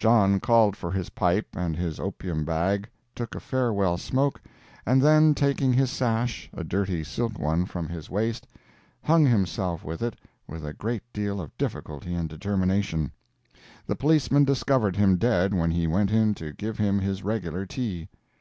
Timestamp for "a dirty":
6.52-7.04